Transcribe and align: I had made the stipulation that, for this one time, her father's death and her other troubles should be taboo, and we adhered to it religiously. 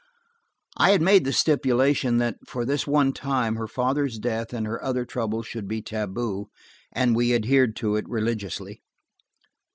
I 0.77 0.89
had 0.93 1.01
made 1.03 1.25
the 1.25 1.31
stipulation 1.31 2.17
that, 2.17 2.37
for 2.47 2.65
this 2.65 2.87
one 2.87 3.13
time, 3.13 3.53
her 3.55 3.67
father's 3.67 4.17
death 4.17 4.51
and 4.51 4.65
her 4.65 4.83
other 4.83 5.05
troubles 5.05 5.45
should 5.45 5.67
be 5.67 5.83
taboo, 5.83 6.47
and 6.91 7.15
we 7.15 7.35
adhered 7.35 7.75
to 7.75 7.95
it 7.97 8.09
religiously. 8.09 8.81